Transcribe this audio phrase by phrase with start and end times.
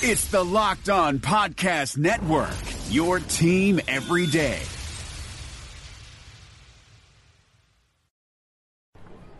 [0.00, 2.54] It's the Locked On Podcast Network,
[2.88, 4.60] your team every day.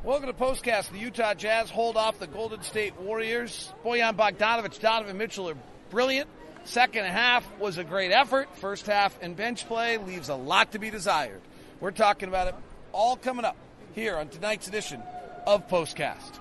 [0.02, 0.90] Welcome to Postcast.
[0.90, 3.72] The Utah Jazz hold off the Golden State Warriors.
[3.84, 5.56] Bojan Bogdanovich, Donovan Mitchell are
[5.90, 6.28] brilliant.
[6.64, 8.48] Second half was a great effort.
[8.56, 11.40] First half and bench play leaves a lot to be desired.
[11.78, 12.56] We're talking about it
[12.90, 13.56] all coming up
[13.94, 15.04] here on tonight's edition
[15.46, 16.40] of Postcast.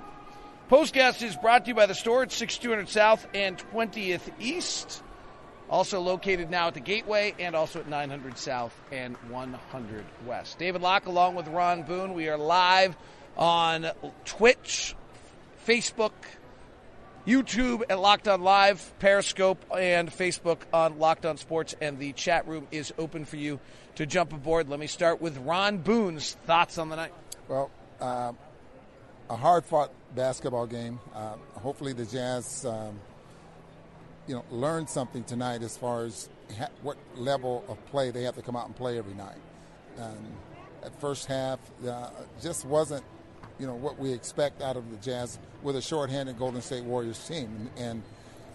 [0.70, 5.02] Postcast is brought to you by the store at 6200 South and 20th East.
[5.70, 10.60] Also located now at the Gateway and also at 900 South and 100 West.
[10.60, 12.14] David Locke along with Ron Boone.
[12.14, 12.98] We are live
[13.38, 13.88] on
[14.25, 14.94] Twitch,
[15.66, 16.11] Facebook,
[17.25, 21.75] YouTube at Locked On Live, Periscope, and Facebook on Locked On Sports.
[21.80, 23.61] And the chat room is open for you
[23.96, 24.68] to jump aboard.
[24.68, 27.14] Let me start with Ron Boone's thoughts on the night.
[27.47, 28.34] Well, uh,
[29.30, 31.00] a hard fought basketball game.
[31.14, 33.00] Uh, hopefully, the Jazz, um,
[34.28, 38.36] you know, learn something tonight as far as ha- what level of play they have
[38.36, 39.38] to come out and play every night.
[40.00, 40.17] Um,
[40.84, 42.09] at first half, uh,
[42.42, 43.03] just wasn't,
[43.59, 47.25] you know, what we expect out of the Jazz with a shorthanded Golden State Warriors
[47.28, 47.69] team.
[47.78, 48.03] And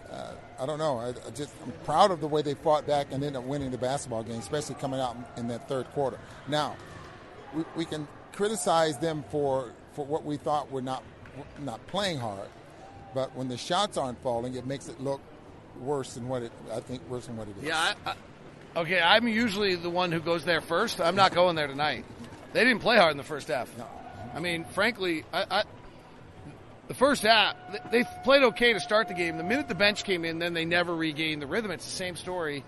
[0.09, 0.99] uh, I don't know.
[0.99, 3.71] I, I, just I'm proud of the way they fought back and ended up winning
[3.71, 6.17] the basketball game, especially coming out in that third quarter.
[6.47, 6.75] Now,
[7.53, 11.03] we, we can criticize them for for what we thought were not
[11.59, 12.49] not playing hard.
[13.13, 15.21] But when the shots aren't falling, it makes it look
[15.79, 16.51] worse than what it.
[16.71, 17.63] I think worse than what it is.
[17.65, 17.93] Yeah.
[18.05, 20.99] I, I, okay, I'm usually the one who goes there first.
[20.99, 22.05] I'm not going there tonight.
[22.53, 23.75] They didn't play hard in the first half.
[23.77, 23.87] No.
[24.33, 25.63] I mean, frankly, I, I,
[26.87, 27.55] the first half
[27.91, 29.37] they played okay to start the game.
[29.37, 31.71] The minute the bench came in, then they never regained the rhythm.
[31.71, 32.63] It's the same story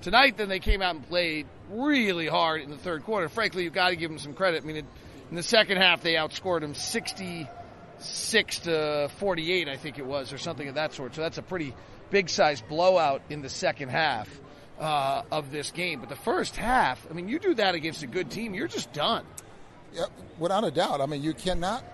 [0.00, 0.36] tonight.
[0.36, 3.28] Then they came out and played really hard in the third quarter.
[3.28, 4.62] Frankly, you've got to give them some credit.
[4.62, 4.76] I mean.
[4.76, 4.84] It,
[5.30, 10.38] in the second half, they outscored them 66 to 48, I think it was, or
[10.38, 11.14] something of that sort.
[11.14, 11.74] So that's a pretty
[12.10, 14.28] big size blowout in the second half
[14.80, 16.00] uh, of this game.
[16.00, 18.92] But the first half, I mean, you do that against a good team, you're just
[18.92, 19.24] done.
[19.92, 20.06] Yeah,
[20.38, 21.00] without a doubt.
[21.00, 21.84] I mean, you cannot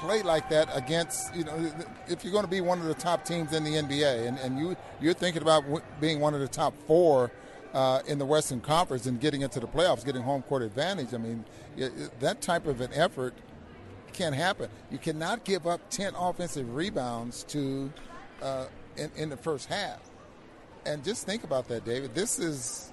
[0.00, 1.72] play like that against you know
[2.08, 4.58] if you're going to be one of the top teams in the NBA, and, and
[4.58, 5.64] you you're thinking about
[6.00, 7.30] being one of the top four
[7.74, 11.14] uh, in the Western Conference and getting into the playoffs, getting home court advantage.
[11.14, 11.44] I mean,
[11.76, 13.34] it, it, that type of an effort
[14.12, 14.68] can't happen.
[14.90, 17.92] You cannot give up 10 offensive rebounds to
[18.42, 18.66] uh,
[18.96, 20.00] in, in the first half.
[20.86, 22.14] And just think about that, David.
[22.14, 22.92] This is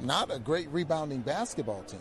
[0.00, 2.00] not a great rebounding basketball team.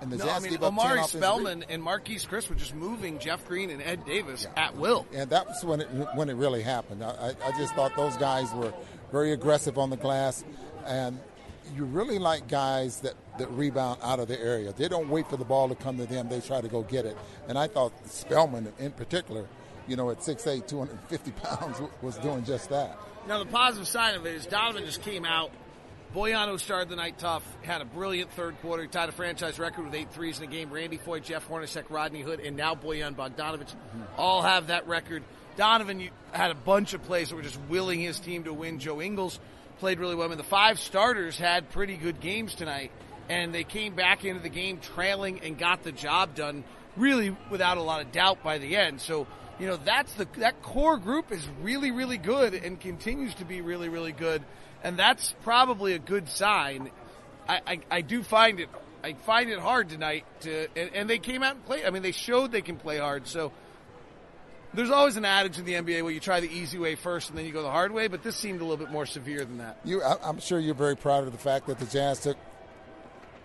[0.00, 3.70] And the no, I mean, Omari Spellman and Marquese Chriss were just moving Jeff Green
[3.70, 4.64] and Ed Davis yeah.
[4.64, 5.06] at will.
[5.12, 7.02] And that was when it when it really happened.
[7.02, 8.72] I, I just thought those guys were
[9.10, 10.44] very aggressive on the glass,
[10.86, 11.18] and
[11.74, 14.72] you really like guys that, that rebound out of the area.
[14.72, 17.04] They don't wait for the ball to come to them; they try to go get
[17.04, 17.16] it.
[17.48, 19.46] And I thought Spellman, in particular,
[19.86, 22.98] you know, at 6'8", 250 pounds, was doing just that.
[23.26, 25.50] Now, the positive side of it is Donovan just came out.
[26.14, 28.86] Boyano started the night tough, had a brilliant third quarter.
[28.86, 30.70] Tied a franchise record with eight threes in the game.
[30.70, 34.02] Randy Foye, Jeff Hornacek, Rodney Hood, and now Bojan Bogdanovich mm-hmm.
[34.16, 35.22] all have that record.
[35.56, 38.78] Donovan had a bunch of plays that were just willing his team to win.
[38.78, 39.38] Joe Ingles
[39.80, 40.26] played really well.
[40.26, 42.90] I mean, the five starters had pretty good games tonight,
[43.28, 46.64] and they came back into the game trailing and got the job done
[46.96, 49.00] really without a lot of doubt by the end.
[49.00, 49.26] So,
[49.58, 53.60] you know, that's the that core group is really, really good and continues to be
[53.60, 54.42] really, really good,
[54.82, 56.90] and that's probably a good sign.
[57.48, 58.68] I, I, I do find it
[59.02, 61.84] I find it hard tonight to and, and they came out and played.
[61.84, 63.26] I mean, they showed they can play hard.
[63.26, 63.52] So
[64.74, 67.38] there's always an adage in the NBA where you try the easy way first and
[67.38, 69.58] then you go the hard way, but this seemed a little bit more severe than
[69.58, 69.78] that.
[69.84, 72.36] You, I'm sure you're very proud of the fact that the Jazz took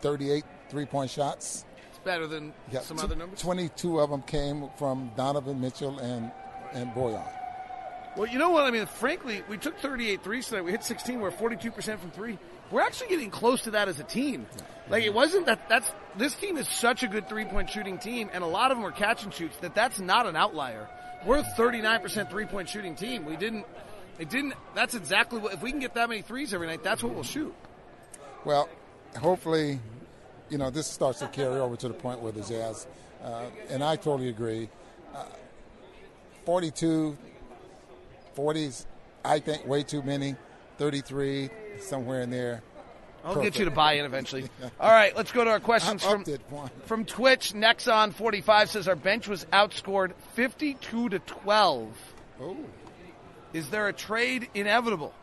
[0.02, 1.66] 38 three-point shots.
[2.04, 3.40] Better than yeah, some t- other numbers.
[3.42, 6.32] 22 of them came from Donovan Mitchell and
[6.74, 7.26] and Bojan.
[8.16, 8.86] Well, you know what I mean.
[8.86, 10.62] Frankly, we took 38 threes tonight.
[10.62, 11.20] We hit 16.
[11.20, 12.38] We're 42 percent from three.
[12.72, 14.48] We're actually getting close to that as a team.
[14.90, 15.70] Like it wasn't that.
[15.70, 18.86] That's this team is such a good three-point shooting team, and a lot of them
[18.86, 19.58] are catch and shoots.
[19.58, 20.88] That that's not an outlier
[21.26, 23.26] we're a 39% three point shooting team.
[23.26, 23.66] We didn't,
[24.20, 27.04] it didn't, that's exactly what, if we can get that many threes every night, that's
[27.04, 27.54] what we'll shoot.
[28.46, 28.70] Well,
[29.18, 29.80] hopefully,
[30.54, 32.86] you know, this starts to carry over to the point where the Jazz,
[33.24, 34.70] uh, and I totally agree.
[35.12, 35.26] Uh,
[36.46, 37.18] 42,
[38.38, 38.86] 40s,
[39.26, 40.36] I think way too many.
[40.78, 42.62] 33, somewhere in there.
[43.26, 43.54] I'll Perfect.
[43.54, 44.48] get you to buy in eventually.
[44.80, 46.24] All right, let's go to our questions from
[46.86, 47.54] from Twitch.
[47.54, 52.14] Nexon45 says our bench was outscored 52 to 12.
[52.42, 52.58] Oh.
[53.54, 55.14] Is there a trade inevitable?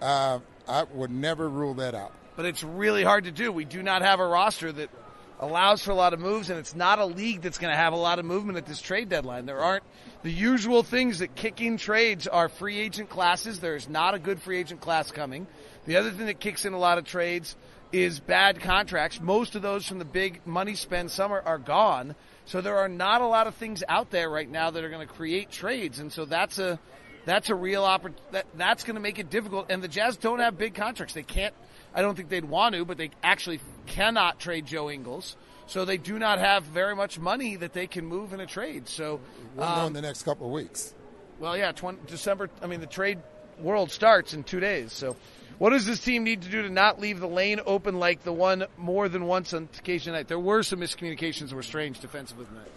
[0.00, 2.12] Uh, I would never rule that out.
[2.36, 3.52] But it's really hard to do.
[3.52, 4.90] We do not have a roster that
[5.38, 7.92] allows for a lot of moves, and it's not a league that's going to have
[7.92, 9.44] a lot of movement at this trade deadline.
[9.44, 9.82] There aren't
[10.22, 13.58] The usual things that kick in trades are free agent classes.
[13.58, 15.48] There's not a good free agent class coming.
[15.84, 17.56] The other thing that kicks in a lot of trades
[17.90, 19.20] is bad contracts.
[19.20, 22.14] Most of those from the big money spend summer are gone.
[22.44, 25.06] So there are not a lot of things out there right now that are going
[25.06, 25.98] to create trades.
[25.98, 26.78] And so that's a,
[27.24, 28.22] that's a real opportunity.
[28.30, 29.66] That, that's going to make it difficult.
[29.70, 31.14] And the Jazz don't have big contracts.
[31.14, 31.54] They can't,
[31.94, 35.36] I don't think they'd want to, but they actually cannot trade Joe Ingles.
[35.66, 38.88] So they do not have very much money that they can move in a trade.
[38.88, 39.20] So
[39.54, 40.94] we'll um, know in the next couple of weeks.
[41.38, 42.50] Well, yeah, 20, December.
[42.60, 43.18] I mean, the trade
[43.58, 44.92] world starts in two days.
[44.92, 45.16] So,
[45.58, 48.32] what does this team need to do to not leave the lane open like the
[48.32, 50.28] one more than once on occasion night?
[50.28, 52.70] There were some miscommunications that were strange defensively tonight.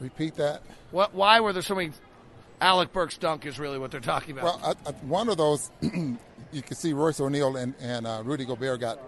[0.00, 0.62] Repeat that.
[0.90, 1.14] What?
[1.14, 1.92] Why were there so many?
[2.60, 4.60] Alec Burks dunk is really what they're talking about.
[4.60, 8.44] Well, I, I, one of those, you can see Royce O'Neale and, and uh, Rudy
[8.44, 9.00] Gobert got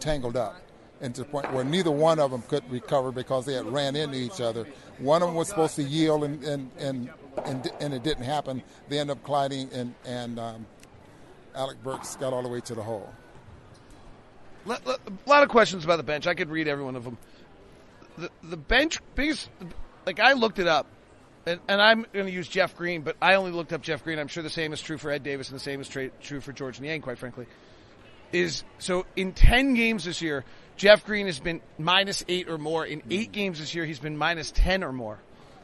[0.00, 0.60] tangled up
[1.00, 3.96] and to the point where neither one of them could recover because they had ran
[3.96, 4.66] into each other.
[4.98, 7.10] One of them was supposed to yield, and and and
[7.44, 8.62] and, and it didn't happen.
[8.88, 10.66] They ended up colliding, and and um,
[11.54, 13.12] Alec Burks got all the way to the hole.
[14.66, 14.78] A
[15.26, 16.26] lot of questions about the bench.
[16.26, 17.18] I could read every one of them.
[18.16, 19.50] The the bench biggest,
[20.06, 20.86] like I looked it up,
[21.46, 24.18] and, and I'm going to use Jeff Green, but I only looked up Jeff Green.
[24.18, 26.40] I'm sure the same is true for Ed Davis, and the same is tra- true
[26.40, 27.46] for Georges Niang, quite frankly.
[28.32, 30.44] Is so in ten games this year,
[30.76, 32.84] Jeff Green has been minus eight or more.
[32.84, 33.34] In eight mm.
[33.34, 35.18] games this year, he's been minus 10 or more.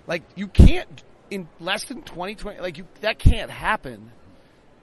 [0.06, 4.12] Like, you can't, in less than 2020, like, you, that can't happen.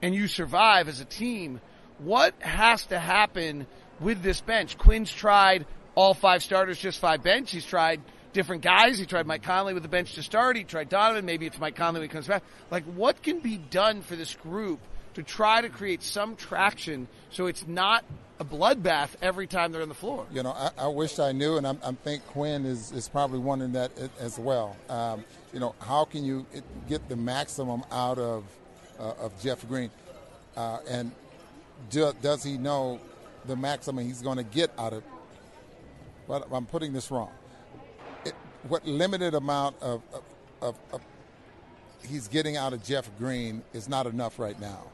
[0.02, 1.60] And you survive as a team.
[1.98, 3.66] What has to happen
[4.00, 4.78] with this bench?
[4.78, 7.50] Quin's tried all five starters, just five bench.
[7.50, 8.00] He's tried
[8.32, 8.98] different guys.
[8.98, 10.56] He tried Mike Conley with the bench to start.
[10.56, 11.24] He tried Donovan.
[11.24, 12.42] Maybe it's Mike Conley comes back.
[12.70, 14.80] Like, what can be done for this group
[15.14, 18.04] to try to create some traction so it's not
[18.38, 20.26] a bloodbath every time they're on the floor.
[20.32, 23.40] You know, I, I wish I knew, and I'm, I think Quin is, is probably
[23.40, 23.90] wondering that
[24.20, 24.76] as well.
[24.88, 26.46] Um, you know, how can you
[26.88, 28.44] get the maximum out of
[29.00, 29.90] uh, of Jeff Green,
[30.56, 31.12] uh, and
[31.90, 33.00] do, does he know
[33.46, 35.02] the maximum he's going to get out of?
[36.26, 37.30] Well, I'm putting this wrong.
[38.66, 40.22] What limited amount of, of,
[40.60, 41.00] of, of
[42.06, 44.84] he's getting out of Jeff Green is not enough right now.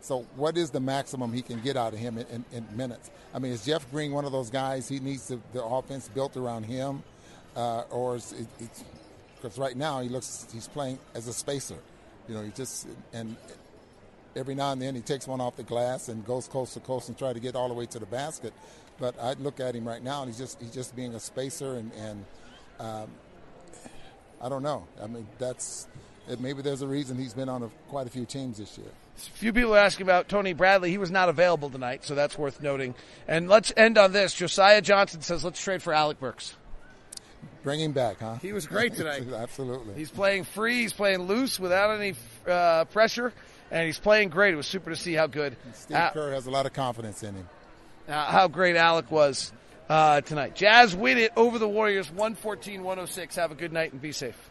[0.00, 3.10] So, what is the maximum he can get out of him in, in, in minutes?
[3.32, 4.88] I mean, is Jeff Green one of those guys?
[4.88, 7.02] He needs to, the offense built around him,
[7.56, 8.84] uh, or is it, it's
[9.40, 11.78] because right now he looks he's playing as a spacer.
[12.28, 13.36] You know, he just and
[14.36, 17.08] every now and then he takes one off the glass and goes coast to coast
[17.08, 18.52] and try to get all the way to the basket.
[18.98, 21.76] But I look at him right now and he's just he's just being a spacer
[21.76, 22.24] and and
[22.80, 23.08] um,
[24.40, 24.86] I don't know.
[25.02, 25.86] I mean, that's
[26.38, 28.88] maybe there's a reason he's been on a, quite a few teams this year.
[29.16, 30.90] A few people are asking about Tony Bradley.
[30.90, 32.94] He was not available tonight, so that's worth noting.
[33.28, 34.34] And let's end on this.
[34.34, 36.54] Josiah Johnson says, let's trade for Alec Burks.
[37.62, 38.36] Bring him back, huh?
[38.42, 39.24] He was great tonight.
[39.32, 39.94] Absolutely.
[39.94, 40.82] He's playing free.
[40.82, 42.14] He's playing loose without any
[42.46, 43.32] uh, pressure,
[43.70, 44.52] and he's playing great.
[44.52, 45.56] It was super to see how good.
[45.74, 47.48] Steve uh, Kerr has a lot of confidence in him.
[48.06, 49.52] Uh, how great Alec was
[49.88, 50.54] uh, tonight.
[50.54, 53.36] Jazz win it over the Warriors 114 106.
[53.36, 54.50] Have a good night and be safe.